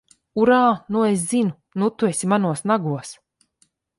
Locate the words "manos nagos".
2.33-3.15